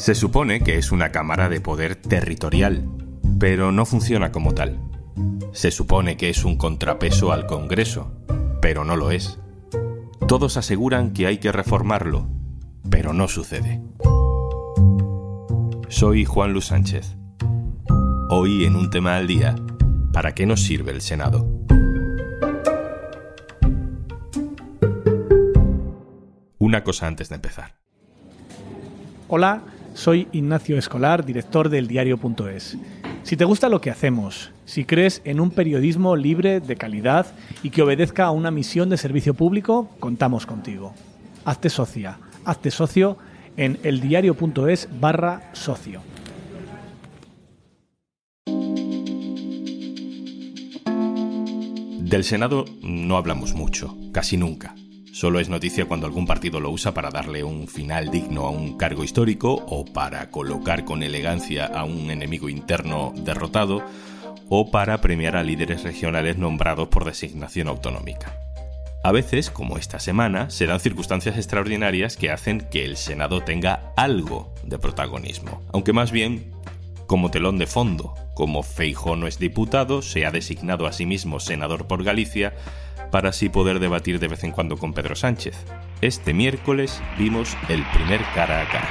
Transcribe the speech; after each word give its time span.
Se 0.00 0.14
supone 0.14 0.62
que 0.62 0.78
es 0.78 0.92
una 0.92 1.10
cámara 1.12 1.50
de 1.50 1.60
poder 1.60 1.94
territorial, 1.94 2.88
pero 3.38 3.70
no 3.70 3.84
funciona 3.84 4.32
como 4.32 4.54
tal. 4.54 4.80
Se 5.52 5.70
supone 5.70 6.16
que 6.16 6.30
es 6.30 6.42
un 6.46 6.56
contrapeso 6.56 7.32
al 7.32 7.44
Congreso, 7.44 8.10
pero 8.62 8.82
no 8.82 8.96
lo 8.96 9.10
es. 9.10 9.38
Todos 10.26 10.56
aseguran 10.56 11.12
que 11.12 11.26
hay 11.26 11.36
que 11.36 11.52
reformarlo, 11.52 12.30
pero 12.88 13.12
no 13.12 13.28
sucede. 13.28 13.82
Soy 15.90 16.24
Juan 16.24 16.54
Luis 16.54 16.64
Sánchez. 16.64 17.18
Hoy 18.30 18.64
en 18.64 18.76
un 18.76 18.88
tema 18.88 19.18
al 19.18 19.26
día, 19.26 19.54
¿para 20.14 20.34
qué 20.34 20.46
nos 20.46 20.62
sirve 20.62 20.92
el 20.92 21.02
Senado? 21.02 21.46
Una 26.56 26.84
cosa 26.84 27.06
antes 27.06 27.28
de 27.28 27.34
empezar. 27.34 27.74
Hola, 29.28 29.62
soy 29.94 30.28
Ignacio 30.32 30.78
Escolar, 30.78 31.24
director 31.24 31.68
del 31.68 31.88
diario.es. 31.88 32.78
Si 33.22 33.36
te 33.36 33.44
gusta 33.44 33.68
lo 33.68 33.80
que 33.80 33.90
hacemos, 33.90 34.50
si 34.64 34.84
crees 34.84 35.20
en 35.24 35.40
un 35.40 35.50
periodismo 35.50 36.16
libre, 36.16 36.60
de 36.60 36.76
calidad 36.76 37.26
y 37.62 37.70
que 37.70 37.82
obedezca 37.82 38.24
a 38.24 38.30
una 38.30 38.50
misión 38.50 38.88
de 38.88 38.96
servicio 38.96 39.34
público, 39.34 39.88
contamos 40.00 40.46
contigo. 40.46 40.94
Hazte 41.44 41.70
socia, 41.70 42.18
hazte 42.44 42.70
socio 42.70 43.18
en 43.56 43.78
eldiario.es 43.82 44.88
barra 45.00 45.50
socio. 45.52 46.02
Del 52.10 52.24
Senado 52.24 52.64
no 52.82 53.16
hablamos 53.16 53.54
mucho, 53.54 53.96
casi 54.12 54.36
nunca. 54.36 54.74
Solo 55.12 55.40
es 55.40 55.48
noticia 55.48 55.86
cuando 55.86 56.06
algún 56.06 56.26
partido 56.26 56.60
lo 56.60 56.70
usa 56.70 56.94
para 56.94 57.10
darle 57.10 57.42
un 57.42 57.66
final 57.66 58.10
digno 58.10 58.46
a 58.46 58.50
un 58.50 58.78
cargo 58.78 59.02
histórico 59.02 59.54
o 59.54 59.84
para 59.84 60.30
colocar 60.30 60.84
con 60.84 61.02
elegancia 61.02 61.66
a 61.66 61.84
un 61.84 62.10
enemigo 62.10 62.48
interno 62.48 63.12
derrotado 63.16 63.84
o 64.48 64.70
para 64.70 65.00
premiar 65.00 65.36
a 65.36 65.42
líderes 65.42 65.82
regionales 65.82 66.38
nombrados 66.38 66.88
por 66.88 67.04
designación 67.04 67.68
autonómica. 67.68 68.36
A 69.02 69.12
veces, 69.12 69.50
como 69.50 69.78
esta 69.78 69.98
semana, 69.98 70.50
serán 70.50 70.78
circunstancias 70.78 71.36
extraordinarias 71.36 72.16
que 72.16 72.30
hacen 72.30 72.60
que 72.60 72.84
el 72.84 72.96
Senado 72.96 73.42
tenga 73.42 73.92
algo 73.96 74.54
de 74.62 74.78
protagonismo, 74.78 75.62
aunque 75.72 75.92
más 75.92 76.12
bien 76.12 76.52
como 77.10 77.32
telón 77.32 77.58
de 77.58 77.66
fondo, 77.66 78.14
como 78.34 78.62
Feijó 78.62 79.16
no 79.16 79.26
es 79.26 79.40
diputado, 79.40 80.00
se 80.00 80.26
ha 80.26 80.30
designado 80.30 80.86
a 80.86 80.92
sí 80.92 81.06
mismo 81.06 81.40
senador 81.40 81.88
por 81.88 82.04
Galicia, 82.04 82.54
para 83.10 83.30
así 83.30 83.48
poder 83.48 83.80
debatir 83.80 84.20
de 84.20 84.28
vez 84.28 84.44
en 84.44 84.52
cuando 84.52 84.76
con 84.76 84.92
Pedro 84.92 85.16
Sánchez. 85.16 85.56
Este 86.02 86.32
miércoles 86.32 87.02
vimos 87.18 87.56
el 87.68 87.84
primer 87.92 88.20
cara 88.32 88.62
a 88.62 88.64
cara. 88.66 88.88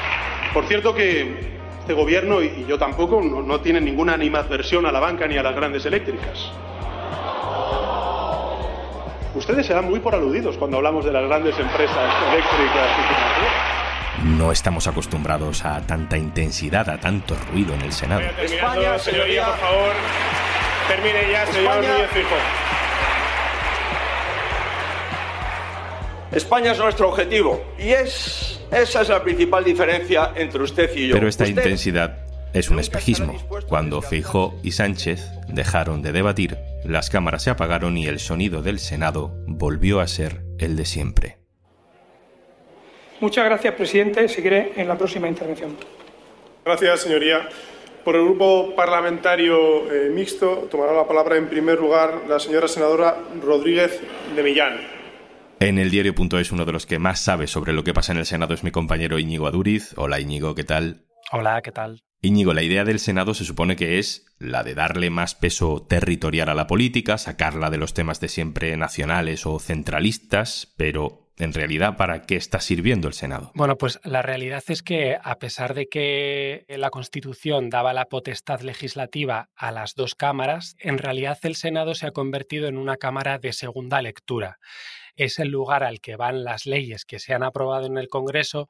Por 0.54 0.66
cierto 0.66 0.94
que 0.94 1.34
este 1.80 1.94
gobierno, 1.94 2.44
y 2.44 2.66
yo 2.68 2.78
tampoco, 2.78 3.22
no, 3.22 3.42
no 3.42 3.62
tienen 3.62 3.86
ninguna 3.86 4.16
animadversión 4.16 4.86
a 4.86 4.92
la 4.92 5.00
banca 5.00 5.26
ni 5.26 5.38
a 5.38 5.44
las 5.44 5.56
grandes 5.56 5.86
eléctricas. 5.86 6.52
Ustedes 9.34 9.66
se 9.66 9.74
dan 9.74 9.90
muy 9.90 10.02
por 10.02 10.14
aludidos 10.14 10.58
cuando 10.58 10.76
hablamos 10.76 11.06
de 11.06 11.14
las 11.14 11.24
grandes 11.26 11.58
empresas 11.58 12.14
eléctricas 12.34 13.00
y 13.00 13.14
financieras. 13.14 13.69
No 14.24 14.52
estamos 14.52 14.88
acostumbrados 14.88 15.64
a 15.66 15.82
tanta 15.82 16.18
intensidad, 16.18 16.90
a 16.90 17.00
tanto 17.00 17.36
ruido 17.52 17.74
en 17.74 17.82
el 17.82 17.94
Senado. 17.94 18.22
España, 18.42 19.00
señoría, 19.00 19.46
por 19.48 19.58
favor, 19.60 19.94
termine 20.88 21.32
ya, 21.32 21.46
señor 21.48 21.76
Núñez 21.76 22.10
Fijo. 22.14 22.36
España 26.32 26.74
es 26.74 26.78
nuestro 26.78 27.10
objetivo 27.10 27.64
y 27.80 27.90
es 27.90 28.60
esa 28.72 29.02
es 29.02 29.10
la 29.10 29.24
principal 29.24 29.64
diferencia 29.64 30.32
entre 30.36 30.62
usted 30.62 30.96
y 30.96 31.08
yo. 31.08 31.16
Pero 31.16 31.28
esta 31.28 31.44
Usted 31.46 31.56
intensidad 31.58 32.20
es 32.54 32.70
un 32.70 32.80
espejismo. 32.80 33.36
Cuando 33.68 34.02
Feijó 34.02 34.60
y 34.64 34.72
Sánchez 34.72 35.28
dejaron 35.48 36.02
de 36.02 36.12
debatir, 36.12 36.58
las 36.84 37.10
cámaras 37.10 37.44
se 37.44 37.50
apagaron 37.50 37.98
y 37.98 38.06
el 38.06 38.20
sonido 38.20 38.62
del 38.62 38.80
Senado 38.80 39.34
volvió 39.48 40.00
a 40.02 40.08
ser 40.08 40.44
el 40.60 40.76
de 40.76 40.86
siempre. 40.86 41.38
Muchas 43.20 43.46
gracias, 43.46 43.74
presidente. 43.76 44.28
Seguiré 44.30 44.74
en 44.76 44.88
la 44.88 44.98
próxima 44.98 45.28
intervención. 45.28 45.76
Gracias, 46.64 47.02
señoría. 47.02 47.50
Por 48.04 48.16
el 48.16 48.24
grupo 48.24 48.74
parlamentario 48.76 49.92
eh, 49.92 50.10
mixto 50.10 50.68
tomará 50.72 50.94
la 50.94 51.06
palabra 51.06 51.36
en 51.36 51.50
primer 51.50 51.80
lugar 51.80 52.24
la 52.30 52.40
señora 52.40 52.68
senadora 52.68 53.18
Rodríguez 53.44 54.02
de 54.36 54.44
Millán. 54.44 54.80
En 55.60 55.78
el 55.78 55.92
diario.es 55.92 56.52
uno 56.54 56.64
de 56.66 56.72
los 56.72 56.86
que 56.86 57.00
más 57.00 57.20
sabe 57.20 57.46
sobre 57.48 57.74
lo 57.74 57.84
que 57.84 57.94
pasa 57.94 58.14
en 58.14 58.20
el 58.20 58.26
Senado 58.26 58.54
es 58.54 58.64
mi 58.64 58.72
compañero 58.72 59.20
Íñigo 59.20 59.48
Aduriz. 59.48 59.94
Hola 59.98 60.22
Íñigo, 60.22 60.56
¿qué 60.56 60.64
tal? 60.64 61.06
Hola, 61.34 61.62
¿qué 61.62 61.74
tal? 61.74 62.02
Íñigo, 62.22 62.54
la 62.54 62.64
idea 62.64 62.86
del 62.86 63.00
Senado 63.00 63.34
se 63.34 63.46
supone 63.46 63.76
que 63.76 64.00
es 64.00 64.26
la 64.40 64.64
de 64.64 64.76
darle 64.76 65.10
más 65.10 65.36
peso 65.36 65.86
territorial 65.88 66.50
a 66.50 66.54
la 66.54 66.68
política, 66.68 67.18
sacarla 67.18 67.70
de 67.70 67.78
los 67.78 67.94
temas 67.94 68.20
de 68.20 68.30
siempre 68.30 68.76
nacionales 68.78 69.46
o 69.46 69.60
centralistas, 69.60 70.74
pero 70.78 71.29
en 71.40 71.54
realidad, 71.54 71.96
¿para 71.96 72.24
qué 72.24 72.36
está 72.36 72.60
sirviendo 72.60 73.08
el 73.08 73.14
Senado? 73.14 73.52
Bueno, 73.56 73.78
pues 73.78 74.00
la 74.04 74.22
realidad 74.22 74.64
es 74.68 74.84
que 74.84 75.18
a 75.22 75.40
pesar 75.40 75.74
de 75.74 75.88
que 75.88 76.66
la 76.68 76.90
Constitución 76.90 77.70
daba 77.70 77.94
la 77.94 78.06
potestad 78.06 78.60
legislativa 78.60 79.50
a 79.56 79.72
las 79.72 79.96
dos 79.96 80.16
cámaras, 80.16 80.76
en 80.80 80.98
realidad 80.98 81.40
el 81.44 81.56
Senado 81.56 81.96
se 81.96 82.08
ha 82.08 82.12
convertido 82.12 82.68
en 82.68 82.78
una 82.78 82.98
cámara 82.98 83.40
de 83.40 83.54
segunda 83.54 84.02
lectura. 84.02 84.60
Es 85.16 85.40
el 85.40 85.48
lugar 85.48 85.84
al 85.84 86.02
que 86.02 86.18
van 86.18 86.44
las 86.44 86.66
leyes 86.66 87.06
que 87.06 87.20
se 87.20 87.34
han 87.34 87.44
aprobado 87.44 87.86
en 87.86 87.98
el 87.98 88.10
Congreso 88.10 88.68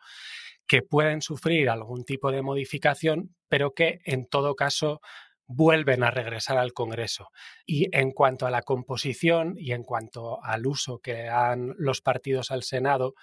que 0.68 0.84
pueden 0.84 1.24
sufrir 1.24 1.72
algún 1.72 2.06
tipo 2.06 2.32
de 2.32 2.44
modificación, 2.44 3.36
pero 3.48 3.74
que 3.74 4.02
en 4.06 4.28
todo 4.28 4.56
caso 4.56 5.02
vuelven 5.50 6.04
a 6.04 6.12
regresar 6.12 6.60
al 6.60 6.74
Congreso. 6.74 7.32
Y 7.66 7.90
en 7.92 8.12
cuanto 8.12 8.46
a 8.46 8.52
la 8.52 8.62
composición 8.62 9.56
y 9.58 9.72
en 9.72 9.84
cuanto 9.84 10.44
al 10.44 10.68
uso 10.68 11.00
que 11.00 11.24
dan 11.24 11.74
los 11.80 12.02
partidos 12.02 12.52
al 12.52 12.62
Senado, 12.62 13.16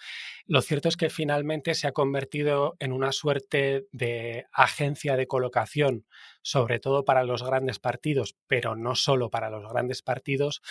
lo 0.45 0.61
cierto 0.61 0.89
es 0.89 0.97
que 0.97 1.09
finalmente 1.09 1.75
se 1.77 1.87
ha 1.87 1.93
convertido 1.93 2.75
en 2.81 2.93
una 2.93 3.13
suerte 3.13 3.87
de 3.93 4.47
agencia 4.53 5.17
de 5.17 5.29
colocación, 5.29 6.05
sobre 6.43 6.81
todo 6.81 7.05
para 7.05 7.23
los 7.23 7.45
grandes 7.45 7.79
partidos, 7.79 8.37
pero 8.49 8.75
no 8.75 8.97
solo 8.97 9.31
para 9.31 9.49
los 9.49 9.63
grandes 9.73 10.03
partidos, 10.03 10.63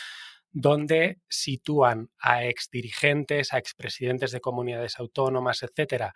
donde 0.58 1.20
sitúan 1.28 2.10
a 2.18 2.46
exdirigentes, 2.46 3.52
a 3.52 3.58
expresidentes 3.58 4.32
de 4.32 4.40
comunidades 4.40 4.98
autónomas, 5.00 5.64
etcétera, 5.64 6.14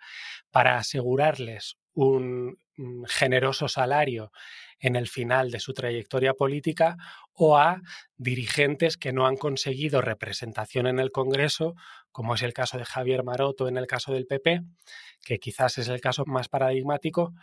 para 0.50 0.78
asegurarles 0.78 1.76
un 1.92 2.56
generoso 3.06 3.68
salario 3.68 4.32
en 4.78 4.96
el 4.96 5.08
final 5.08 5.50
de 5.50 5.60
su 5.60 5.74
trayectoria 5.74 6.32
política 6.32 6.96
o 7.34 7.58
a 7.58 7.82
dirigentes 8.16 8.96
que 8.96 9.12
no 9.12 9.26
han 9.26 9.36
conseguido 9.36 10.00
representación 10.00 10.86
en 10.86 11.00
el 11.00 11.12
Congreso, 11.12 11.74
como 12.10 12.34
es 12.34 12.40
el 12.42 12.54
caso 12.54 12.78
de 12.78 12.86
Javier 12.86 13.22
Maroto 13.22 13.68
en 13.68 13.76
el 13.76 13.86
caso 13.86 14.10
del 14.14 14.26
PP, 14.26 14.62
que 15.22 15.38
quizás 15.38 15.76
es 15.76 15.88
el 15.88 16.00
caso 16.00 16.24
más 16.24 16.48
paradigmático, 16.48 17.34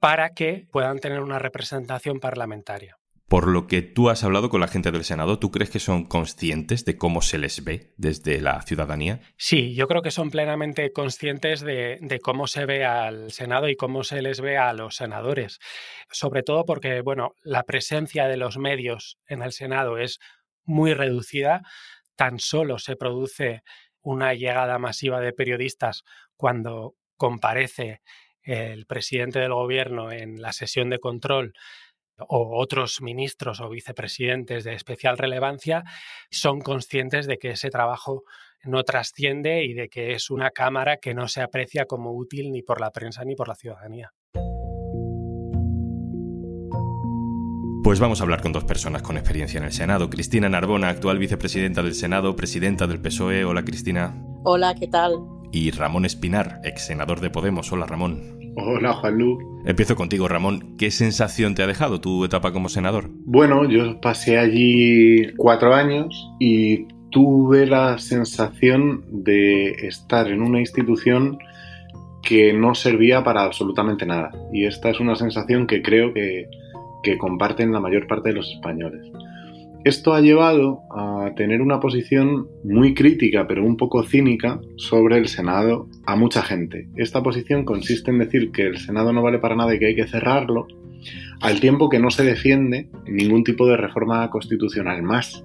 para 0.00 0.30
que 0.30 0.66
puedan 0.72 0.98
tener 0.98 1.20
una 1.20 1.38
representación 1.38 2.18
parlamentaria. 2.18 2.98
Por 3.28 3.48
lo 3.48 3.66
que 3.66 3.82
tú 3.82 4.08
has 4.08 4.22
hablado 4.22 4.50
con 4.50 4.60
la 4.60 4.68
gente 4.68 4.92
del 4.92 5.02
Senado, 5.02 5.40
¿tú 5.40 5.50
crees 5.50 5.68
que 5.68 5.80
son 5.80 6.04
conscientes 6.04 6.84
de 6.84 6.96
cómo 6.96 7.22
se 7.22 7.38
les 7.38 7.64
ve 7.64 7.92
desde 7.96 8.40
la 8.40 8.62
ciudadanía? 8.62 9.20
Sí, 9.36 9.74
yo 9.74 9.88
creo 9.88 10.00
que 10.00 10.12
son 10.12 10.30
plenamente 10.30 10.92
conscientes 10.92 11.60
de, 11.60 12.20
cómo 12.22 12.46
se 12.46 12.66
ve 12.66 12.84
al 12.84 13.32
Senado 13.32 13.68
y 13.68 13.74
cómo 13.74 14.04
se 14.04 14.22
les 14.22 14.40
ve 14.40 14.58
a 14.58 14.72
los 14.74 14.94
senadores. 14.94 15.58
Sobre 16.08 16.44
todo 16.44 16.64
porque, 16.64 17.00
bueno, 17.00 17.34
la 17.42 17.64
presencia 17.64 18.28
de 18.28 18.36
los 18.36 18.58
medios 18.58 19.18
en 19.26 19.42
el 19.42 19.50
Senado 19.50 19.98
es 19.98 20.20
muy 20.64 20.94
reducida. 20.94 21.62
Tan 22.14 22.38
solo 22.38 22.78
se 22.78 22.94
produce 22.94 23.64
una 24.02 24.34
llegada 24.34 24.78
masiva 24.78 25.20
de 25.20 25.32
periodistas 25.32 26.04
cuando 26.36 26.94
comparece 27.16 28.02
el 28.42 28.86
presidente 28.86 29.40
del 29.40 29.52
gobierno 29.52 30.12
en 30.12 30.40
la 30.40 30.52
sesión 30.52 30.90
de 30.90 31.00
control 31.00 31.54
o 32.18 32.58
otros 32.60 33.00
ministros 33.02 33.60
o 33.60 33.68
vicepresidentes 33.68 34.64
de 34.64 34.74
especial 34.74 35.18
relevancia 35.18 35.84
son 36.30 36.60
conscientes 36.60 37.26
de 37.26 37.38
que 37.38 37.50
ese 37.50 37.70
trabajo 37.70 38.24
no 38.64 38.82
trasciende 38.82 39.64
y 39.64 39.74
de 39.74 39.88
que 39.88 40.12
es 40.12 40.30
una 40.30 40.50
cámara 40.50 40.96
que 40.96 41.14
no 41.14 41.28
se 41.28 41.42
aprecia 41.42 41.86
como 41.86 42.12
útil 42.12 42.52
ni 42.52 42.62
por 42.62 42.80
la 42.80 42.90
prensa 42.90 43.24
ni 43.24 43.36
por 43.36 43.48
la 43.48 43.54
ciudadanía. 43.54 44.12
Pues 47.84 48.00
vamos 48.00 48.20
a 48.20 48.24
hablar 48.24 48.42
con 48.42 48.52
dos 48.52 48.64
personas 48.64 49.02
con 49.02 49.16
experiencia 49.16 49.58
en 49.58 49.64
el 49.64 49.72
Senado. 49.72 50.10
Cristina 50.10 50.48
Narbona, 50.48 50.88
actual 50.88 51.18
vicepresidenta 51.18 51.84
del 51.84 51.94
Senado, 51.94 52.34
presidenta 52.34 52.88
del 52.88 53.00
PSOE. 53.00 53.44
Hola 53.44 53.64
Cristina. 53.64 54.20
Hola, 54.42 54.74
¿qué 54.74 54.88
tal? 54.88 55.20
Y 55.52 55.70
Ramón 55.70 56.04
Espinar, 56.04 56.60
ex 56.64 56.86
senador 56.86 57.20
de 57.20 57.30
Podemos. 57.30 57.70
Hola 57.70 57.86
Ramón. 57.86 58.35
Hola, 58.58 58.94
Juanlu. 58.94 59.62
Empiezo 59.66 59.96
contigo, 59.96 60.28
Ramón. 60.28 60.76
¿Qué 60.78 60.90
sensación 60.90 61.54
te 61.54 61.62
ha 61.62 61.66
dejado 61.66 62.00
tu 62.00 62.24
etapa 62.24 62.52
como 62.52 62.70
senador? 62.70 63.10
Bueno, 63.26 63.68
yo 63.68 64.00
pasé 64.00 64.38
allí 64.38 65.34
cuatro 65.36 65.74
años 65.74 66.30
y 66.40 66.86
tuve 67.10 67.66
la 67.66 67.98
sensación 67.98 69.04
de 69.10 69.72
estar 69.86 70.28
en 70.28 70.40
una 70.40 70.60
institución 70.60 71.38
que 72.22 72.54
no 72.54 72.74
servía 72.74 73.22
para 73.22 73.42
absolutamente 73.42 74.06
nada. 74.06 74.30
Y 74.52 74.64
esta 74.64 74.88
es 74.88 75.00
una 75.00 75.16
sensación 75.16 75.66
que 75.66 75.82
creo 75.82 76.14
que, 76.14 76.48
que 77.02 77.18
comparten 77.18 77.72
la 77.72 77.80
mayor 77.80 78.06
parte 78.06 78.30
de 78.30 78.36
los 78.36 78.50
españoles. 78.50 79.06
Esto 79.86 80.14
ha 80.14 80.20
llevado 80.20 80.82
a 80.90 81.30
tener 81.36 81.62
una 81.62 81.78
posición 81.78 82.48
muy 82.64 82.92
crítica, 82.92 83.46
pero 83.46 83.64
un 83.64 83.76
poco 83.76 84.02
cínica, 84.02 84.60
sobre 84.74 85.16
el 85.16 85.28
Senado 85.28 85.86
a 86.06 86.16
mucha 86.16 86.42
gente. 86.42 86.88
Esta 86.96 87.22
posición 87.22 87.64
consiste 87.64 88.10
en 88.10 88.18
decir 88.18 88.50
que 88.50 88.62
el 88.62 88.78
Senado 88.78 89.12
no 89.12 89.22
vale 89.22 89.38
para 89.38 89.54
nada 89.54 89.72
y 89.72 89.78
que 89.78 89.86
hay 89.86 89.94
que 89.94 90.08
cerrarlo, 90.08 90.66
al 91.40 91.60
tiempo 91.60 91.88
que 91.88 92.00
no 92.00 92.10
se 92.10 92.24
defiende 92.24 92.88
ningún 93.06 93.44
tipo 93.44 93.64
de 93.68 93.76
reforma 93.76 94.28
constitucional 94.28 95.04
más. 95.04 95.44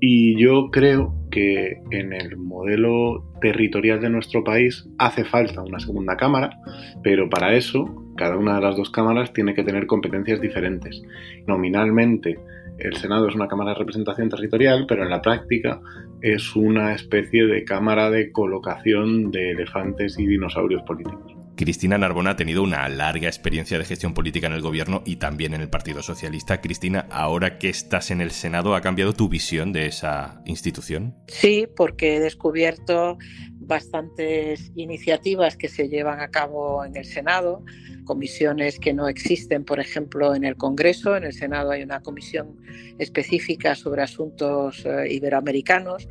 Y 0.00 0.40
yo 0.40 0.70
creo 0.70 1.12
que 1.30 1.82
en 1.90 2.14
el 2.14 2.38
modelo 2.38 3.22
territorial 3.42 4.00
de 4.00 4.08
nuestro 4.08 4.44
país 4.44 4.88
hace 4.96 5.26
falta 5.26 5.62
una 5.62 5.78
segunda 5.78 6.16
cámara, 6.16 6.58
pero 7.02 7.28
para 7.28 7.54
eso 7.54 7.84
cada 8.16 8.38
una 8.38 8.54
de 8.54 8.62
las 8.62 8.78
dos 8.78 8.88
cámaras 8.88 9.34
tiene 9.34 9.54
que 9.54 9.62
tener 9.62 9.86
competencias 9.86 10.40
diferentes. 10.40 11.02
Nominalmente 11.46 12.38
el 12.78 12.96
Senado 12.96 13.28
es 13.28 13.34
una 13.34 13.48
cámara 13.48 13.72
de 13.72 13.78
representación 13.78 14.28
territorial, 14.28 14.86
pero 14.88 15.02
en 15.02 15.10
la 15.10 15.22
práctica 15.22 15.80
es 16.20 16.54
una 16.56 16.94
especie 16.94 17.46
de 17.46 17.64
cámara 17.64 18.10
de 18.10 18.32
colocación 18.32 19.30
de 19.30 19.50
elefantes 19.50 20.18
y 20.18 20.26
dinosaurios 20.26 20.82
políticos. 20.82 21.38
Cristina 21.58 21.98
Narbona 21.98 22.30
ha 22.30 22.36
tenido 22.36 22.62
una 22.62 22.88
larga 22.88 23.26
experiencia 23.26 23.78
de 23.78 23.84
gestión 23.84 24.14
política 24.14 24.46
en 24.46 24.52
el 24.52 24.62
gobierno 24.62 25.02
y 25.04 25.16
también 25.16 25.54
en 25.54 25.60
el 25.60 25.68
Partido 25.68 26.02
Socialista. 26.04 26.60
Cristina, 26.60 27.06
ahora 27.10 27.58
que 27.58 27.68
estás 27.68 28.12
en 28.12 28.20
el 28.20 28.30
Senado, 28.30 28.76
¿ha 28.76 28.80
cambiado 28.80 29.12
tu 29.12 29.28
visión 29.28 29.72
de 29.72 29.86
esa 29.86 30.40
institución? 30.44 31.16
Sí, 31.26 31.66
porque 31.76 32.14
he 32.14 32.20
descubierto 32.20 33.18
bastantes 33.54 34.70
iniciativas 34.76 35.56
que 35.56 35.66
se 35.66 35.88
llevan 35.88 36.20
a 36.20 36.28
cabo 36.28 36.84
en 36.84 36.96
el 36.96 37.04
Senado, 37.04 37.64
comisiones 38.08 38.80
que 38.80 38.94
no 38.94 39.06
existen, 39.06 39.64
por 39.64 39.80
ejemplo, 39.80 40.34
en 40.34 40.42
el 40.44 40.56
Congreso. 40.56 41.14
En 41.14 41.24
el 41.24 41.34
Senado 41.34 41.70
hay 41.72 41.82
una 41.82 42.00
comisión 42.00 42.56
específica 42.98 43.74
sobre 43.74 44.02
asuntos 44.02 44.82
eh, 44.86 45.12
iberoamericanos. 45.12 46.08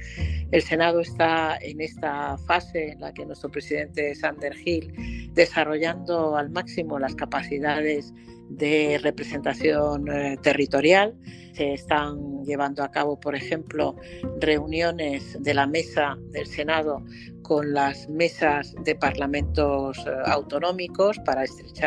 El 0.51 0.61
Senado 0.61 0.99
está 0.99 1.57
en 1.59 1.81
esta 1.81 2.37
fase 2.37 2.91
en 2.91 3.01
la 3.01 3.13
que 3.15 3.25
nuestro 3.25 3.49
presidente 3.49 4.13
Sander 4.13 4.55
Hill 4.63 5.31
desarrollando 5.33 6.37
al 6.37 6.51
máximo 6.51 6.99
las 6.99 7.15
capacidades 7.15 8.13
de 8.49 8.99
representación 9.01 10.07
eh, 10.07 10.37
territorial. 10.41 11.15
Se 11.53 11.73
están 11.73 12.43
llevando 12.45 12.83
a 12.83 12.91
cabo, 12.91 13.19
por 13.19 13.33
ejemplo, 13.35 13.95
reuniones 14.39 15.35
de 15.41 15.53
la 15.55 15.65
mesa 15.65 16.15
del 16.31 16.45
Senado 16.45 17.03
con 17.47 17.73
las 17.73 18.09
mesas 18.09 18.75
de 18.83 18.93
parlamentos 18.95 19.97
eh, 19.99 20.11
autonómicos 20.25 21.17
para 21.25 21.45
estrechar 21.45 21.86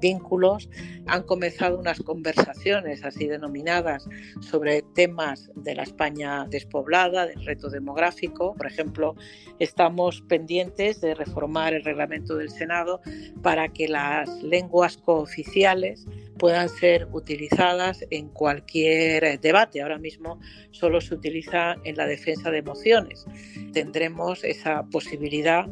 vínculos. 0.00 0.68
Han 1.06 1.22
comenzado 1.22 1.78
unas 1.78 2.00
conversaciones 2.00 3.04
así 3.04 3.26
denominadas 3.26 4.08
sobre 4.40 4.82
temas 4.82 5.50
de 5.54 5.74
la 5.74 5.84
España 5.84 6.46
despoblada, 6.48 7.26
del 7.26 7.44
reto 7.44 7.70
demográfico. 7.70 8.54
Por 8.54 8.66
ejemplo, 8.66 9.14
estamos 9.58 10.22
pendientes 10.22 11.00
de 11.00 11.14
reformar 11.14 11.74
el 11.74 11.84
reglamento 11.84 12.36
del 12.36 12.50
Senado 12.50 13.00
para 13.42 13.68
que 13.68 13.88
las 13.88 14.42
lenguas 14.42 14.96
cooficiales 14.96 16.06
puedan 16.38 16.68
ser 16.68 17.08
utilizadas 17.12 18.04
en 18.10 18.28
cualquier 18.28 19.40
debate. 19.40 19.80
Ahora 19.80 19.98
mismo 19.98 20.38
solo 20.70 21.00
se 21.00 21.14
utiliza 21.14 21.76
en 21.84 21.96
la 21.96 22.06
defensa 22.06 22.50
de 22.50 22.62
mociones. 22.62 23.24
Tendremos 23.72 24.44
esa 24.44 24.82
posibilidad 24.84 25.66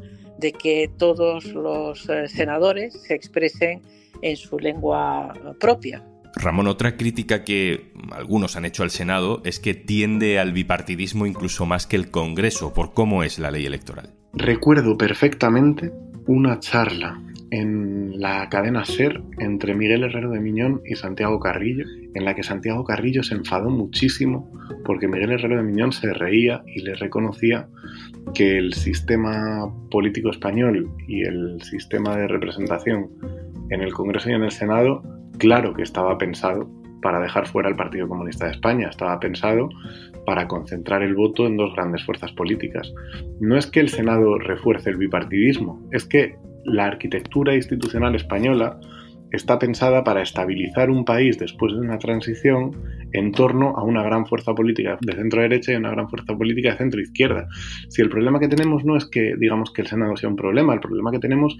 de 0.44 0.52
que 0.52 0.90
todos 0.98 1.46
los 1.54 2.06
eh, 2.10 2.28
senadores 2.28 3.00
se 3.00 3.14
expresen 3.14 3.80
en 4.20 4.36
su 4.36 4.58
lengua 4.58 5.32
propia. 5.58 6.04
Ramón, 6.36 6.66
otra 6.66 6.98
crítica 6.98 7.44
que 7.44 7.94
algunos 8.12 8.56
han 8.56 8.66
hecho 8.66 8.82
al 8.82 8.90
Senado 8.90 9.40
es 9.46 9.58
que 9.58 9.72
tiende 9.72 10.38
al 10.38 10.52
bipartidismo 10.52 11.24
incluso 11.24 11.64
más 11.64 11.86
que 11.86 11.96
el 11.96 12.10
Congreso 12.10 12.74
por 12.74 12.92
cómo 12.92 13.22
es 13.22 13.38
la 13.38 13.50
ley 13.50 13.64
electoral. 13.64 14.12
Recuerdo 14.34 14.98
perfectamente 14.98 15.90
una 16.26 16.60
charla 16.60 17.22
en 17.54 18.20
la 18.20 18.48
cadena 18.48 18.84
SER 18.84 19.22
entre 19.38 19.74
Miguel 19.74 20.02
Herrero 20.02 20.30
de 20.30 20.40
Miñón 20.40 20.82
y 20.84 20.96
Santiago 20.96 21.38
Carrillo, 21.38 21.84
en 22.14 22.24
la 22.24 22.34
que 22.34 22.42
Santiago 22.42 22.82
Carrillo 22.84 23.22
se 23.22 23.36
enfadó 23.36 23.70
muchísimo 23.70 24.50
porque 24.84 25.06
Miguel 25.06 25.32
Herrero 25.32 25.58
de 25.58 25.62
Miñón 25.62 25.92
se 25.92 26.12
reía 26.12 26.64
y 26.66 26.82
le 26.82 26.96
reconocía 26.96 27.68
que 28.34 28.58
el 28.58 28.72
sistema 28.72 29.72
político 29.90 30.30
español 30.30 30.90
y 31.06 31.22
el 31.22 31.62
sistema 31.62 32.16
de 32.16 32.26
representación 32.26 33.10
en 33.70 33.82
el 33.82 33.92
Congreso 33.92 34.30
y 34.30 34.32
en 34.32 34.42
el 34.42 34.50
Senado, 34.50 35.02
claro 35.38 35.74
que 35.74 35.82
estaba 35.82 36.18
pensado 36.18 36.68
para 37.02 37.20
dejar 37.20 37.46
fuera 37.46 37.68
al 37.68 37.76
Partido 37.76 38.08
Comunista 38.08 38.46
de 38.46 38.52
España, 38.52 38.88
estaba 38.88 39.20
pensado 39.20 39.68
para 40.26 40.48
concentrar 40.48 41.02
el 41.02 41.14
voto 41.14 41.46
en 41.46 41.56
dos 41.56 41.72
grandes 41.74 42.02
fuerzas 42.02 42.32
políticas. 42.32 42.92
No 43.40 43.56
es 43.56 43.66
que 43.66 43.78
el 43.78 43.90
Senado 43.90 44.38
refuerce 44.38 44.90
el 44.90 44.96
bipartidismo, 44.96 45.86
es 45.92 46.04
que 46.04 46.36
la 46.64 46.86
arquitectura 46.86 47.54
institucional 47.54 48.14
española 48.14 48.78
está 49.34 49.58
pensada 49.58 50.04
para 50.04 50.22
estabilizar 50.22 50.90
un 50.90 51.04
país 51.04 51.38
después 51.38 51.72
de 51.72 51.80
una 51.80 51.98
transición 51.98 52.70
en 53.12 53.32
torno 53.32 53.76
a 53.76 53.82
una 53.82 54.02
gran 54.02 54.26
fuerza 54.26 54.54
política 54.54 54.96
de 55.00 55.12
centro 55.12 55.42
derecha 55.42 55.72
y 55.72 55.76
una 55.76 55.90
gran 55.90 56.08
fuerza 56.08 56.36
política 56.36 56.72
de 56.72 56.78
centro 56.78 57.00
izquierda. 57.00 57.48
Si 57.88 58.02
el 58.02 58.08
problema 58.08 58.40
que 58.40 58.48
tenemos 58.48 58.84
no 58.84 58.96
es 58.96 59.06
que 59.06 59.34
digamos 59.36 59.72
que 59.72 59.82
el 59.82 59.88
Senado 59.88 60.16
sea 60.16 60.28
un 60.28 60.36
problema, 60.36 60.74
el 60.74 60.80
problema 60.80 61.10
que 61.10 61.18
tenemos 61.18 61.56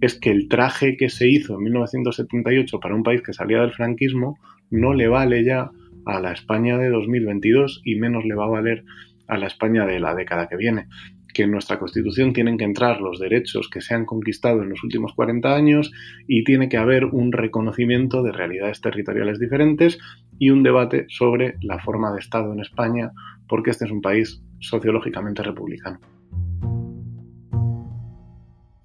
es 0.00 0.18
que 0.18 0.30
el 0.30 0.48
traje 0.48 0.96
que 0.96 1.08
se 1.08 1.28
hizo 1.28 1.54
en 1.54 1.62
1978 1.64 2.80
para 2.80 2.94
un 2.94 3.02
país 3.02 3.22
que 3.22 3.32
salía 3.32 3.60
del 3.60 3.72
franquismo 3.72 4.38
no 4.70 4.94
le 4.94 5.08
vale 5.08 5.44
ya 5.44 5.70
a 6.06 6.20
la 6.20 6.32
España 6.32 6.78
de 6.78 6.88
2022 6.90 7.82
y 7.84 7.96
menos 7.96 8.24
le 8.24 8.34
va 8.34 8.46
a 8.46 8.50
valer 8.50 8.84
a 9.28 9.38
la 9.38 9.46
España 9.46 9.86
de 9.86 10.00
la 10.00 10.14
década 10.14 10.48
que 10.48 10.56
viene 10.56 10.86
que 11.32 11.44
en 11.44 11.50
nuestra 11.50 11.78
Constitución 11.78 12.32
tienen 12.32 12.58
que 12.58 12.64
entrar 12.64 13.00
los 13.00 13.18
derechos 13.18 13.68
que 13.68 13.80
se 13.80 13.94
han 13.94 14.04
conquistado 14.04 14.62
en 14.62 14.68
los 14.68 14.82
últimos 14.84 15.12
40 15.14 15.54
años 15.54 15.92
y 16.26 16.44
tiene 16.44 16.68
que 16.68 16.76
haber 16.76 17.06
un 17.06 17.32
reconocimiento 17.32 18.22
de 18.22 18.32
realidades 18.32 18.80
territoriales 18.80 19.38
diferentes 19.38 19.98
y 20.38 20.50
un 20.50 20.62
debate 20.62 21.06
sobre 21.08 21.56
la 21.62 21.78
forma 21.78 22.12
de 22.12 22.20
Estado 22.20 22.52
en 22.52 22.60
España, 22.60 23.12
porque 23.48 23.70
este 23.70 23.84
es 23.84 23.90
un 23.90 24.00
país 24.00 24.42
sociológicamente 24.60 25.42
republicano. 25.42 26.00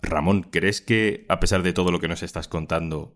Ramón, 0.01 0.44
¿crees 0.44 0.82
que, 0.82 1.25
a 1.30 1.39
pesar 1.39 1.63
de 1.63 1.74
todo 1.74 1.92
lo 1.92 2.00
que 2.00 2.08
nos 2.08 2.24
estás 2.24 2.48
contando, 2.48 3.16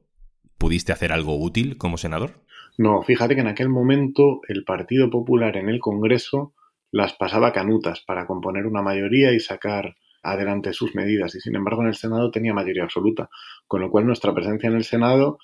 pudiste 0.57 0.91
hacer 0.91 1.11
algo 1.11 1.39
útil 1.39 1.77
como 1.77 1.97
senador? 1.97 2.43
No, 2.77 3.01
fíjate 3.01 3.35
que 3.35 3.41
en 3.41 3.47
aquel 3.47 3.69
momento 3.69 4.41
el 4.47 4.63
Partido 4.63 5.09
Popular 5.09 5.57
en 5.57 5.69
el 5.69 5.79
Congreso 5.79 6.53
las 6.91 7.13
pasaba 7.13 7.51
canutas 7.53 8.01
para 8.05 8.27
componer 8.27 8.65
una 8.65 8.81
mayoría 8.81 9.31
y 9.33 9.39
sacar 9.39 9.95
adelante 10.23 10.73
sus 10.73 10.93
medidas 10.93 11.33
y 11.35 11.39
sin 11.39 11.55
embargo 11.55 11.81
en 11.81 11.87
el 11.87 11.95
Senado 11.95 12.29
tenía 12.29 12.53
mayoría 12.53 12.83
absoluta, 12.83 13.29
con 13.67 13.81
lo 13.81 13.89
cual 13.89 14.05
nuestra 14.05 14.33
presencia 14.33 14.69
en 14.69 14.75
el 14.75 14.83
Senado 14.83 15.39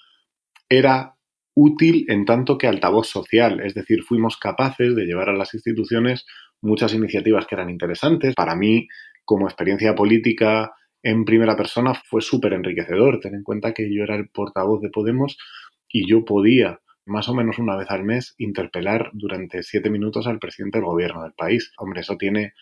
era 0.70 1.16
útil 1.56 2.06
en 2.10 2.26
tanto 2.26 2.58
que 2.58 2.68
altavoz 2.68 3.08
social, 3.08 3.62
es 3.62 3.74
decir, 3.74 4.04
fuimos 4.04 4.38
capaces 4.38 4.96
de 4.96 5.06
llevar 5.06 5.30
a 5.30 5.36
las 5.36 5.56
instituciones 5.56 6.26
muchas 6.62 6.94
iniciativas 6.94 7.48
que 7.48 7.56
eran 7.56 7.70
interesantes. 7.70 8.36
Para 8.36 8.56
mí, 8.56 8.88
como 9.26 9.48
experiencia 9.48 9.96
política 9.96 10.74
en 11.02 11.26
primera 11.26 11.56
persona, 11.56 11.94
fue 11.96 12.22
súper 12.22 12.54
enriquecedor. 12.54 13.20
Ten 13.20 13.36
en 13.36 13.44
cuenta 13.44 13.74
que 13.74 13.92
yo 13.92 14.04
era 14.04 14.16
el 14.16 14.30
portavoz 14.30 14.82
de 14.82 14.90
Podemos 14.90 15.38
y 15.90 16.08
yo 16.08 16.26
podía 16.26 16.80
más 17.08 17.30
o 17.30 17.34
menos 17.34 17.58
una 17.58 17.76
vez 17.76 17.90
al 17.90 18.04
mes 18.04 18.36
interpelar 18.38 19.10
durante 19.14 19.64
siete 19.64 19.90
minutos 19.90 20.28
al 20.28 20.40
presidente 20.40 20.78
del 20.80 20.86
gobierno 20.86 21.24
del 21.24 21.34
país. 21.34 21.72
Hombre, 21.78 22.02
eso 22.02 22.18
tiene, 22.18 22.54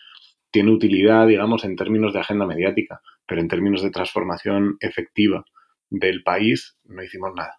tiene 0.50 0.70
utilidad, 0.70 1.26
digamos, 1.26 1.64
en 1.64 1.76
términos 1.76 2.12
de 2.14 2.20
agenda 2.20 2.46
mediática, 2.46 3.00
pero 3.26 3.40
en 3.40 3.48
términos 3.48 3.82
de 3.82 3.90
transformación 3.90 4.76
efectiva 4.80 5.44
del 5.90 6.22
país 6.22 6.78
no 6.84 7.02
hicimos 7.02 7.32
nada. 7.34 7.58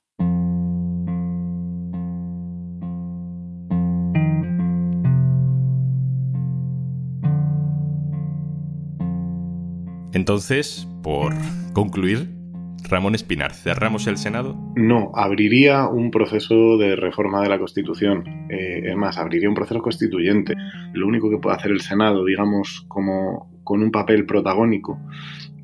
Entonces, 10.13 10.88
por 11.03 11.34
concluir, 11.74 12.37
Ramón 12.84 13.15
Espinar, 13.15 13.53
¿cerramos 13.53 14.07
el 14.07 14.17
Senado? 14.17 14.55
No, 14.75 15.12
abriría 15.13 15.88
un 15.88 16.12
proceso 16.12 16.77
de 16.77 16.96
reforma 16.96 17.41
de 17.41 17.50
la 17.50 17.60
Constitución. 17.60 18.48
Eh, 18.50 18.81
es 18.86 18.96
más, 18.96 19.17
abriría 19.17 19.50
un 19.50 19.55
proceso 19.55 19.81
constituyente. 19.81 20.55
Lo 20.93 21.07
único 21.07 21.29
que 21.29 21.38
puede 21.38 21.55
hacer 21.55 21.72
el 21.72 21.81
Senado, 21.81 22.24
digamos, 22.24 22.86
como 22.88 23.62
con 23.63 23.84
un 23.84 23.91
papel 23.91 24.25
protagónico, 24.25 25.00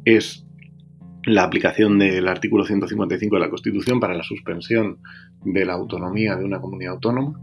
es 0.03 0.46
la 1.25 1.43
aplicación 1.43 1.98
del 2.00 2.27
artículo 2.27 2.65
155 2.65 3.36
de 3.36 3.41
la 3.41 3.50
Constitución 3.50 4.00
para 4.00 4.13
la 4.13 4.24
suspensión 4.24 4.98
de 5.46 5.65
la 5.65 5.74
autonomía 5.74 6.36
de 6.36 6.43
una 6.43 6.60
comunidad 6.60 6.93
autónoma, 6.93 7.39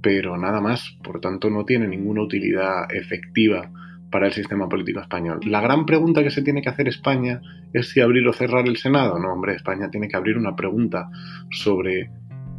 pero 0.00 0.38
nada 0.38 0.60
más. 0.60 0.96
Por 1.02 1.20
tanto, 1.20 1.50
no 1.50 1.64
tiene 1.64 1.86
ninguna 1.86 2.22
utilidad 2.22 2.90
efectiva 2.90 3.70
para 4.10 4.26
el 4.26 4.32
sistema 4.32 4.68
político 4.68 5.00
español. 5.00 5.40
La 5.44 5.60
gran 5.60 5.86
pregunta 5.86 6.22
que 6.22 6.30
se 6.30 6.42
tiene 6.42 6.62
que 6.62 6.68
hacer 6.68 6.88
España 6.88 7.40
es 7.72 7.90
si 7.90 8.00
abrir 8.00 8.26
o 8.26 8.32
cerrar 8.32 8.66
el 8.66 8.76
Senado. 8.76 9.18
No, 9.18 9.32
hombre, 9.32 9.54
España 9.54 9.90
tiene 9.90 10.08
que 10.08 10.16
abrir 10.16 10.36
una 10.36 10.56
pregunta 10.56 11.10
sobre 11.50 12.10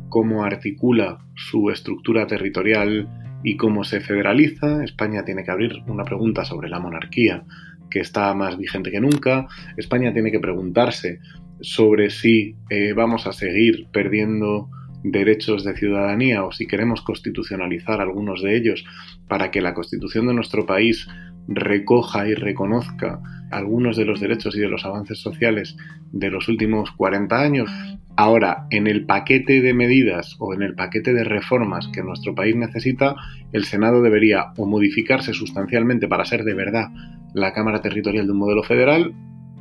cómo 0.09 0.43
articula 0.43 1.17
su 1.35 1.69
estructura 1.69 2.27
territorial 2.27 3.07
y 3.43 3.57
cómo 3.57 3.83
se 3.83 4.01
federaliza. 4.01 4.83
España 4.83 5.23
tiene 5.23 5.43
que 5.43 5.51
abrir 5.51 5.83
una 5.87 6.03
pregunta 6.03 6.45
sobre 6.45 6.69
la 6.69 6.79
monarquía, 6.79 7.43
que 7.89 7.99
está 7.99 8.33
más 8.33 8.57
vigente 8.57 8.91
que 8.91 9.01
nunca. 9.01 9.47
España 9.77 10.13
tiene 10.13 10.31
que 10.31 10.39
preguntarse 10.39 11.19
sobre 11.61 12.09
si 12.09 12.55
eh, 12.69 12.93
vamos 12.93 13.27
a 13.27 13.33
seguir 13.33 13.87
perdiendo 13.91 14.69
derechos 15.03 15.63
de 15.63 15.75
ciudadanía 15.75 16.43
o 16.43 16.51
si 16.51 16.67
queremos 16.67 17.01
constitucionalizar 17.01 18.01
algunos 18.01 18.41
de 18.43 18.57
ellos 18.57 18.85
para 19.27 19.49
que 19.49 19.61
la 19.61 19.73
constitución 19.73 20.27
de 20.27 20.33
nuestro 20.33 20.65
país 20.65 21.07
recoja 21.49 22.27
y 22.27 22.35
reconozca 22.35 23.19
algunos 23.51 23.97
de 23.97 24.05
los 24.05 24.19
derechos 24.19 24.55
y 24.55 24.59
de 24.59 24.69
los 24.69 24.85
avances 24.85 25.19
sociales 25.19 25.75
de 26.11 26.29
los 26.29 26.47
últimos 26.47 26.91
40 26.91 27.39
años. 27.39 27.69
Ahora, 28.15 28.67
en 28.69 28.87
el 28.87 29.05
paquete 29.05 29.61
de 29.61 29.73
medidas 29.73 30.35
o 30.39 30.53
en 30.53 30.61
el 30.61 30.75
paquete 30.75 31.13
de 31.13 31.23
reformas 31.23 31.87
que 31.87 32.03
nuestro 32.03 32.35
país 32.35 32.55
necesita, 32.55 33.15
el 33.53 33.65
Senado 33.65 34.01
debería 34.01 34.51
o 34.57 34.65
modificarse 34.65 35.33
sustancialmente 35.33 36.07
para 36.07 36.25
ser 36.25 36.43
de 36.43 36.53
verdad 36.53 36.89
la 37.33 37.53
Cámara 37.53 37.81
Territorial 37.81 38.25
de 38.25 38.31
un 38.31 38.39
modelo 38.39 38.63
federal 38.63 39.13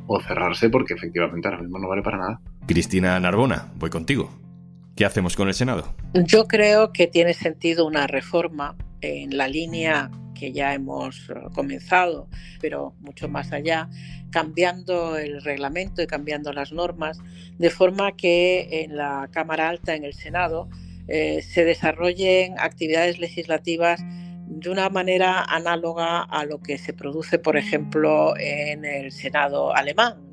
o 0.07 0.19
cerrarse 0.19 0.69
porque 0.69 0.93
efectivamente 0.93 1.47
ahora 1.47 1.61
mismo 1.61 1.79
no 1.79 1.87
vale 1.87 2.01
para 2.01 2.17
nada. 2.17 2.41
Cristina 2.67 3.19
Narbona, 3.19 3.71
voy 3.75 3.89
contigo. 3.89 4.29
¿Qué 4.95 5.05
hacemos 5.05 5.35
con 5.35 5.47
el 5.47 5.53
Senado? 5.53 5.95
Yo 6.13 6.45
creo 6.45 6.91
que 6.91 7.07
tiene 7.07 7.33
sentido 7.33 7.87
una 7.87 8.07
reforma 8.07 8.75
en 9.01 9.37
la 9.37 9.47
línea 9.47 10.11
que 10.39 10.51
ya 10.51 10.73
hemos 10.73 11.29
eh, 11.29 11.33
comenzado, 11.53 12.27
pero 12.61 12.93
mucho 12.99 13.27
más 13.27 13.51
allá, 13.51 13.89
cambiando 14.31 15.17
el 15.17 15.41
reglamento 15.43 16.01
y 16.01 16.07
cambiando 16.07 16.53
las 16.53 16.71
normas, 16.71 17.19
de 17.57 17.69
forma 17.69 18.15
que 18.15 18.83
en 18.83 18.95
la 18.95 19.29
Cámara 19.31 19.69
Alta, 19.69 19.95
en 19.95 20.03
el 20.03 20.13
Senado, 20.13 20.69
eh, 21.07 21.41
se 21.41 21.65
desarrollen 21.65 22.55
actividades 22.59 23.19
legislativas 23.19 24.01
de 24.47 24.69
una 24.69 24.89
manera 24.89 25.43
análoga 25.43 26.21
a 26.21 26.45
lo 26.45 26.59
que 26.59 26.77
se 26.77 26.93
produce, 26.93 27.39
por 27.39 27.57
ejemplo, 27.57 28.35
en 28.37 28.85
el 28.85 29.11
Senado 29.11 29.75
alemán, 29.75 30.29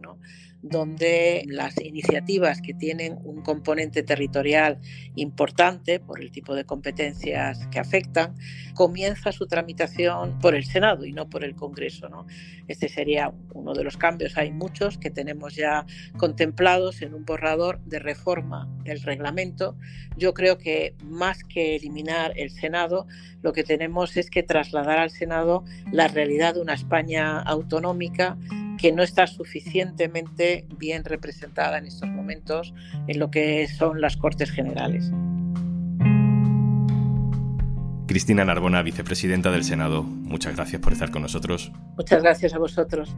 donde 0.63 1.45
las 1.47 1.81
iniciativas 1.81 2.61
que 2.61 2.75
tienen 2.75 3.19
un 3.25 3.43
componente 3.43 4.03
territorial 4.03 4.79
importante 5.15 6.01
por 6.01 6.21
el 6.21 6.31
tipo 6.31 6.55
de 6.55 6.65
competencias 6.65 7.67
que 7.69 7.79
afectan, 7.79 8.35
comienza 8.75 9.33
su 9.33 9.47
tramitación 9.47 10.39
por 10.39 10.55
el 10.55 10.65
Senado 10.65 11.05
y 11.05 11.13
no 11.13 11.29
por 11.29 11.45
el 11.45 11.55
Congreso. 11.55 12.09
¿no? 12.09 12.27
Este 12.69 12.89
sería 12.89 13.33
uno 13.55 13.75
de 13.75 13.85
los 13.85 13.97
cambios. 13.97 14.37
Hay 14.37 14.51
muchos 14.51 14.99
que 14.99 15.11
tenemos 15.11 15.55
ya 15.55 15.87
contemplados 16.17 17.03
en 17.03 17.15
un 17.15 17.25
borrador 17.25 17.81
de 17.85 17.99
reforma 17.99 18.69
del 18.85 19.03
reglamento. 19.03 19.77
Yo 20.17 20.35
creo 20.35 20.59
que 20.59 20.95
más 21.05 21.45
que 21.45 21.77
eliminar 21.77 22.33
el 22.37 22.51
Senado, 22.51 23.07
lo 23.43 23.53
que 23.53 23.65
tenemos 23.65 24.17
es 24.17 24.31
que 24.31 24.43
trasladar 24.43 24.99
al 24.99 25.11
Senado 25.11 25.65
la 25.93 26.09
realidad 26.09 26.55
de 26.55 26.61
una 26.61 26.75
España 26.75 27.41
autonómica 27.41 28.37
que 28.77 28.93
no 28.93 29.03
está 29.03 29.27
suficientemente 29.27 30.67
bien 30.79 31.05
representada 31.05 31.79
en 31.79 31.87
estos 31.87 32.09
momentos 32.09 32.75
en 33.07 33.19
lo 33.19 33.31
que 33.31 33.67
son 33.69 34.01
las 34.01 34.17
Cortes 34.17 34.51
Generales. 34.51 35.11
Cristina 38.07 38.45
Narbona, 38.45 38.83
vicepresidenta 38.83 39.51
del 39.51 39.65
Senado, 39.65 40.03
muchas 40.03 40.55
gracias 40.55 40.81
por 40.81 40.93
estar 40.93 41.11
con 41.11 41.23
nosotros. 41.23 41.73
Muchas 41.97 42.23
gracias 42.23 42.55
a 42.55 42.59
vosotros. 42.59 43.15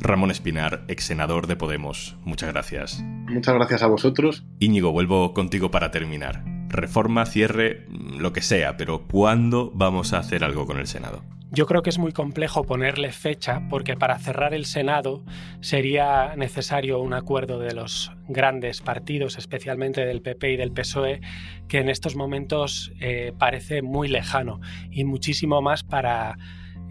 Ramón 0.00 0.30
Espinar, 0.30 0.82
ex 0.88 1.04
senador 1.04 1.46
de 1.46 1.56
Podemos, 1.56 2.16
muchas 2.24 2.50
gracias. 2.50 3.00
Muchas 3.28 3.54
gracias 3.54 3.82
a 3.82 3.86
vosotros. 3.86 4.44
Íñigo, 4.58 4.92
vuelvo 4.92 5.34
contigo 5.34 5.70
para 5.70 5.90
terminar. 5.90 6.42
Reforma, 6.68 7.26
cierre, 7.26 7.86
lo 7.90 8.32
que 8.32 8.40
sea, 8.40 8.76
pero 8.76 9.06
¿cuándo 9.06 9.70
vamos 9.74 10.14
a 10.14 10.18
hacer 10.18 10.42
algo 10.42 10.66
con 10.66 10.78
el 10.78 10.86
Senado? 10.86 11.22
Yo 11.52 11.66
creo 11.66 11.82
que 11.82 11.90
es 11.90 11.98
muy 11.98 12.12
complejo 12.12 12.62
ponerle 12.62 13.10
fecha 13.10 13.62
porque 13.68 13.96
para 13.96 14.18
cerrar 14.20 14.54
el 14.54 14.66
Senado 14.66 15.24
sería 15.60 16.36
necesario 16.36 17.00
un 17.00 17.12
acuerdo 17.12 17.58
de 17.58 17.74
los 17.74 18.12
grandes 18.28 18.80
partidos, 18.80 19.36
especialmente 19.36 20.06
del 20.06 20.22
PP 20.22 20.52
y 20.52 20.56
del 20.56 20.70
PSOE, 20.70 21.20
que 21.66 21.78
en 21.78 21.88
estos 21.88 22.14
momentos 22.14 22.92
eh, 23.00 23.32
parece 23.36 23.82
muy 23.82 24.06
lejano 24.06 24.60
y 24.92 25.02
muchísimo 25.02 25.60
más 25.60 25.82
para 25.82 26.38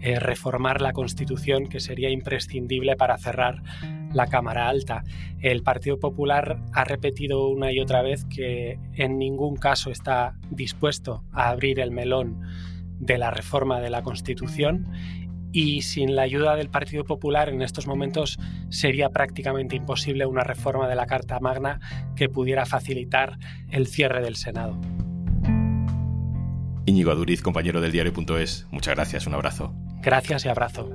eh, 0.02 0.20
reformar 0.20 0.82
la 0.82 0.92
Constitución, 0.92 1.66
que 1.66 1.80
sería 1.80 2.10
imprescindible 2.10 2.96
para 2.96 3.16
cerrar 3.16 3.62
la 4.12 4.26
Cámara 4.26 4.68
Alta. 4.68 5.04
El 5.40 5.62
Partido 5.62 5.98
Popular 5.98 6.58
ha 6.74 6.84
repetido 6.84 7.48
una 7.48 7.72
y 7.72 7.80
otra 7.80 8.02
vez 8.02 8.26
que 8.26 8.78
en 8.94 9.18
ningún 9.18 9.56
caso 9.56 9.90
está 9.90 10.34
dispuesto 10.50 11.24
a 11.32 11.48
abrir 11.48 11.80
el 11.80 11.92
melón 11.92 12.42
de 13.00 13.18
la 13.18 13.30
reforma 13.30 13.80
de 13.80 13.90
la 13.90 14.02
Constitución 14.02 14.86
y 15.52 15.82
sin 15.82 16.14
la 16.14 16.22
ayuda 16.22 16.54
del 16.54 16.70
Partido 16.70 17.04
Popular 17.04 17.48
en 17.48 17.62
estos 17.62 17.86
momentos 17.86 18.38
sería 18.68 19.08
prácticamente 19.08 19.74
imposible 19.74 20.26
una 20.26 20.44
reforma 20.44 20.88
de 20.88 20.94
la 20.94 21.06
Carta 21.06 21.40
Magna 21.40 21.80
que 22.14 22.28
pudiera 22.28 22.66
facilitar 22.66 23.38
el 23.70 23.88
cierre 23.88 24.22
del 24.22 24.36
Senado. 24.36 24.80
Íñigo 26.86 27.10
Aduriz, 27.10 27.42
compañero 27.42 27.80
del 27.80 27.92
diario.es, 27.92 28.66
muchas 28.70 28.94
gracias, 28.94 29.26
un 29.26 29.34
abrazo. 29.34 29.74
Gracias 30.02 30.44
y 30.44 30.48
abrazo. 30.48 30.90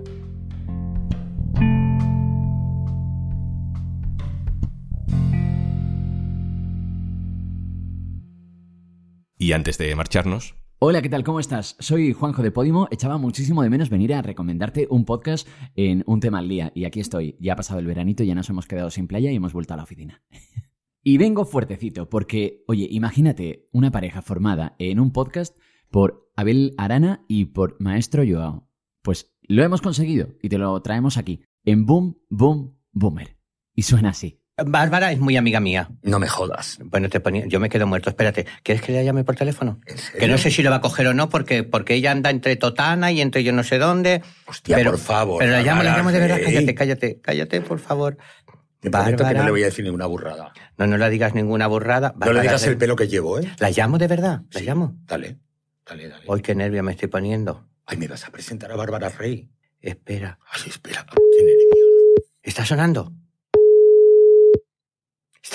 Y 9.38 9.52
antes 9.52 9.78
de 9.78 9.96
marcharnos, 9.96 10.56
Hola, 10.88 11.02
¿qué 11.02 11.10
tal? 11.10 11.24
¿Cómo 11.24 11.40
estás? 11.40 11.76
Soy 11.80 12.14
Juanjo 12.14 12.44
de 12.44 12.52
Podimo. 12.52 12.88
Echaba 12.92 13.18
muchísimo 13.18 13.64
de 13.64 13.72
menos 13.72 13.90
venir 13.90 14.14
a 14.14 14.22
recomendarte 14.22 14.86
un 14.92 15.04
podcast 15.04 15.48
en 15.74 16.04
un 16.06 16.20
tema 16.20 16.38
al 16.38 16.48
día. 16.48 16.72
Y 16.76 16.86
aquí 16.86 17.00
estoy. 17.00 17.36
Ya 17.40 17.54
ha 17.54 17.56
pasado 17.56 17.80
el 17.80 17.88
veranito, 17.88 18.24
ya 18.24 18.36
nos 18.36 18.52
hemos 18.52 18.68
quedado 18.68 18.92
sin 18.92 19.08
playa 19.08 19.32
y 19.32 19.36
hemos 19.36 19.52
vuelto 19.52 19.74
a 19.74 19.78
la 19.78 19.82
oficina. 19.82 20.22
y 21.04 21.18
vengo 21.18 21.44
fuertecito, 21.44 22.08
porque, 22.08 22.64
oye, 22.68 22.88
imagínate 22.92 23.68
una 23.72 23.90
pareja 23.90 24.22
formada 24.22 24.76
en 24.78 25.00
un 25.00 25.12
podcast 25.12 25.58
por 25.90 26.30
Abel 26.36 26.76
Arana 26.78 27.26
y 27.28 27.46
por 27.46 27.82
Maestro 27.82 28.24
Joao. 28.24 28.70
Pues 29.02 29.36
lo 29.42 29.64
hemos 29.64 29.82
conseguido 29.82 30.36
y 30.40 30.50
te 30.50 30.60
lo 30.60 30.80
traemos 30.84 31.18
aquí, 31.18 31.42
en 31.64 31.88
Boom, 31.88 32.20
Boom, 32.30 32.78
Boomer. 32.92 33.40
Y 33.74 33.82
suena 33.82 34.10
así. 34.10 34.45
Bárbara 34.66 35.12
es 35.12 35.20
muy 35.20 35.36
amiga 35.36 35.60
mía. 35.60 35.90
No 36.02 36.18
me 36.18 36.30
jodas. 36.30 36.80
Bueno, 36.82 37.10
te 37.10 37.20
ponía, 37.20 37.46
yo 37.46 37.60
me 37.60 37.68
quedo 37.68 37.88
muerto. 37.88 38.10
Espérate, 38.10 38.46
¿quieres 38.64 38.82
que 38.82 38.94
le 38.94 39.04
llame 39.04 39.26
por 39.26 39.36
teléfono? 39.36 39.82
Que 40.18 40.30
no 40.30 40.38
sé 40.38 40.50
si 40.50 40.64
lo 40.64 40.70
va 40.70 40.78
a 40.78 40.82
coger 40.82 41.08
o 41.08 41.14
no, 41.14 41.28
porque, 41.28 41.64
porque 41.64 41.96
ella 41.96 42.12
anda 42.12 42.30
entre 42.30 42.56
Totana 42.56 43.12
y 43.12 43.20
entre 43.20 43.44
yo 43.44 43.52
no 43.52 43.64
sé 43.64 43.80
dónde. 43.80 44.22
Hostia, 44.46 44.78
pero, 44.78 44.92
por 44.92 45.00
favor. 45.00 45.40
Pero 45.40 45.52
la 45.52 45.62
llamo, 45.62 45.84
la 45.84 45.98
llamo 45.98 46.12
de 46.12 46.20
verdad. 46.20 46.40
Cállate, 46.42 46.74
cállate, 46.74 47.20
cállate, 47.22 47.62
por 47.62 47.80
favor. 47.80 48.18
Te 48.80 48.90
prometo 48.90 49.28
que 49.28 49.34
no 49.34 49.44
le 49.44 49.52
voy 49.52 49.64
a 49.64 49.66
decir 49.66 49.84
ninguna 49.84 50.06
burrada. 50.06 50.54
No, 50.78 50.88
no 50.88 50.98
le 50.98 51.10
digas 51.10 51.34
ninguna 51.34 51.68
burrada. 51.68 52.14
no 52.18 52.32
le 52.32 52.42
digas 52.42 52.66
el 52.66 52.78
pelo 52.78 52.96
que 52.96 53.10
llevo, 53.10 53.40
¿eh? 53.40 53.52
La 53.60 53.72
llamo 53.72 53.98
de 53.98 54.08
verdad, 54.08 54.44
la 54.52 54.62
llamo. 54.62 54.96
Dale, 55.06 55.38
dale, 55.86 56.08
dale. 56.08 56.24
Hoy 56.28 56.42
qué 56.42 56.56
nervio 56.56 56.82
me 56.82 56.94
estoy 56.94 57.10
poniendo. 57.10 57.68
Ay, 57.86 57.98
me 57.98 58.08
vas 58.08 58.26
a 58.26 58.32
presentar 58.32 58.72
a 58.72 58.78
Bárbara 58.78 59.10
Rey. 59.10 59.50
Espera. 59.82 60.40
Ay, 60.50 60.62
espera, 60.68 61.06
qué 61.10 61.44
nervios. 61.44 62.32
¿Está 62.42 62.64
sonando? 62.66 63.12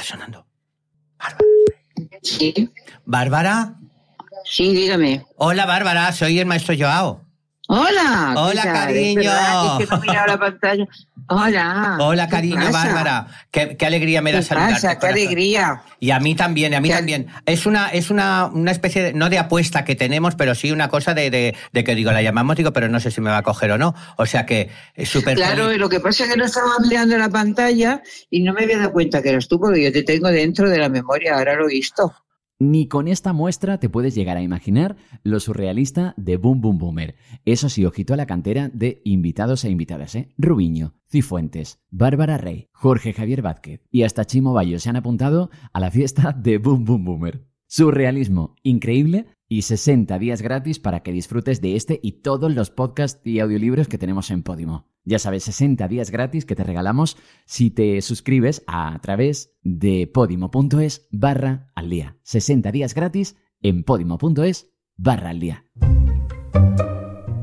Está 0.01 0.17
sonando. 0.17 0.47
Bárbara. 1.19 1.45
Sí. 2.23 2.71
¿Bárbara? 3.05 3.75
Sí, 4.47 4.73
dígame. 4.73 5.27
Hola, 5.37 5.67
Bárbara, 5.67 6.11
soy 6.13 6.39
el 6.39 6.47
maestro 6.47 6.75
Joao. 6.79 7.23
Hola. 7.73 8.35
Hola, 8.37 8.63
cariño. 8.65 9.31
Es, 9.31 9.87
que 9.87 9.95
no 9.95 10.01
miraba 10.01 10.27
la 10.27 10.39
pantalla. 10.41 10.89
Hola. 11.29 11.99
Hola, 12.01 12.29
cariño, 12.29 12.73
Bárbara. 12.73 13.29
Qué, 13.53 13.77
qué, 13.77 13.87
alegría 13.87 14.21
me 14.23 14.33
da 14.33 14.41
¿Qué 14.41 14.45
saludarte. 14.45 14.75
Pasa? 14.75 14.99
Qué 14.99 15.07
alegría. 15.07 15.83
Y 16.01 16.11
a 16.11 16.19
mí 16.19 16.35
también, 16.35 16.75
a 16.75 16.81
mí 16.81 16.89
¿Qué? 16.89 16.97
también. 16.97 17.29
Es 17.47 17.67
una, 17.67 17.91
es 17.91 18.11
una, 18.11 18.47
una 18.47 18.73
especie 18.73 19.05
de, 19.05 19.13
no 19.13 19.31
de 19.31 19.39
apuesta 19.39 19.85
que 19.85 19.95
tenemos, 19.95 20.35
pero 20.35 20.57
sí 20.57 20.73
una 20.73 20.89
cosa 20.89 21.15
de, 21.15 21.31
de, 21.31 21.55
de, 21.73 21.85
que 21.85 21.95
digo, 21.95 22.11
la 22.11 22.23
llamamos, 22.23 22.57
digo, 22.57 22.73
pero 22.73 22.89
no 22.89 22.99
sé 22.99 23.13
si 23.13 23.21
me 23.21 23.31
va 23.31 23.37
a 23.39 23.43
coger 23.45 23.71
o 23.71 23.79
no. 23.79 23.95
O 24.17 24.27
sea 24.27 24.47
que 24.47 24.69
es 24.97 25.09
súper 25.09 25.37
Claro, 25.37 25.67
feliz. 25.67 25.77
y 25.77 25.79
lo 25.79 25.89
que 25.89 26.01
pasa 26.01 26.25
es 26.25 26.31
que 26.33 26.37
no 26.37 26.47
estaba 26.47 26.73
mirando 26.83 27.17
la 27.19 27.29
pantalla 27.29 28.03
y 28.31 28.43
no 28.43 28.53
me 28.53 28.65
había 28.65 28.79
dado 28.79 28.91
cuenta 28.91 29.23
que 29.23 29.29
eras 29.29 29.47
tú, 29.47 29.61
porque 29.61 29.85
yo 29.85 29.93
te 29.93 30.03
tengo 30.03 30.27
dentro 30.27 30.69
de 30.69 30.77
la 30.79 30.89
memoria, 30.89 31.37
ahora 31.37 31.55
lo 31.55 31.67
he 31.69 31.75
visto. 31.75 32.13
Ni 32.63 32.89
con 32.89 33.09
esta 33.09 33.33
muestra 33.33 33.81
te 33.81 33.89
puedes 33.89 34.15
llegar 34.15 34.37
a 34.37 34.43
imaginar 34.43 34.97
lo 35.23 35.41
surrealista 35.41 36.13
de 36.19 36.37
Boom 36.37 36.61
Boom 36.61 36.77
Boomer. 36.77 37.15
Eso 37.47 37.71
sí, 37.71 37.87
ojito 37.87 38.13
a 38.13 38.19
la 38.19 38.27
cantera 38.27 38.69
de 38.69 39.01
invitados 39.07 39.65
e 39.65 39.71
invitadas, 39.71 40.15
¿eh? 40.15 40.29
Rubiño, 40.37 40.93
Cifuentes, 41.09 41.81
Bárbara 41.89 42.37
Rey, 42.37 42.69
Jorge 42.73 43.15
Javier 43.15 43.41
Vázquez 43.41 43.81
y 43.91 44.03
hasta 44.03 44.27
Chimo 44.27 44.53
Bayo 44.53 44.79
se 44.79 44.91
han 44.91 44.97
apuntado 44.97 45.49
a 45.73 45.81
la 45.81 45.91
fiesta 45.91 46.33
de 46.33 46.59
Boom 46.59 46.85
Boom 46.85 47.05
Boomer. 47.07 47.47
Surrealismo 47.67 48.57
increíble 48.63 49.25
y 49.51 49.63
60 49.63 50.17
días 50.21 50.43
gratis 50.43 50.79
para 50.79 51.01
que 51.01 51.13
disfrutes 51.13 51.61
de 51.61 51.75
este 51.75 51.99
y 52.03 52.23
todos 52.23 52.55
los 52.55 52.71
podcasts 52.71 53.21
y 53.27 53.41
audiolibros 53.41 53.89
que 53.89 53.99
tenemos 53.99 54.31
en 54.31 54.45
Podimo. 54.45 54.89
Ya 55.05 55.19
sabes, 55.19 55.43
60 55.45 55.89
días 55.89 56.13
gratis 56.13 56.47
que 56.47 56.55
te 56.55 56.63
regalamos 56.63 57.17
si 57.47 57.71
te 57.71 58.01
suscribes 58.01 58.63
a 58.69 58.97
través 59.03 59.59
de 59.63 60.07
podimo.es 60.07 61.09
barra 61.11 61.73
al 61.75 61.91
día. 61.91 62.17
60 62.23 62.71
días 62.71 62.95
gratis 62.95 63.37
en 63.61 63.83
podimo.es 63.83 64.73
barra 64.97 65.31
al 65.31 65.41
día. 65.41 65.67